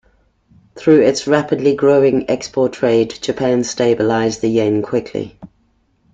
[0.75, 5.37] Through its rapidly growing export trade, Japan stabilized the yen quickly.